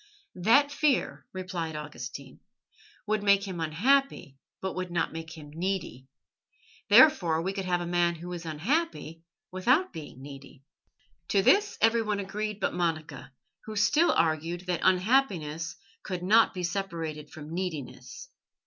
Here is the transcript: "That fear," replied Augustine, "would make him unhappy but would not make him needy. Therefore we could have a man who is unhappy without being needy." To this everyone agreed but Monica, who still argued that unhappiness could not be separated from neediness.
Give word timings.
"That 0.41 0.71
fear," 0.71 1.27
replied 1.31 1.75
Augustine, 1.75 2.39
"would 3.05 3.21
make 3.21 3.47
him 3.47 3.59
unhappy 3.59 4.39
but 4.59 4.73
would 4.73 4.89
not 4.89 5.13
make 5.13 5.37
him 5.37 5.51
needy. 5.53 6.07
Therefore 6.89 7.39
we 7.43 7.53
could 7.53 7.65
have 7.65 7.81
a 7.81 7.85
man 7.85 8.15
who 8.15 8.33
is 8.33 8.43
unhappy 8.43 9.21
without 9.51 9.93
being 9.93 10.19
needy." 10.23 10.63
To 11.27 11.43
this 11.43 11.77
everyone 11.81 12.19
agreed 12.19 12.59
but 12.59 12.73
Monica, 12.73 13.31
who 13.65 13.75
still 13.75 14.11
argued 14.11 14.61
that 14.61 14.79
unhappiness 14.81 15.75
could 16.01 16.23
not 16.23 16.51
be 16.55 16.63
separated 16.63 17.29
from 17.29 17.53
neediness. 17.53 18.31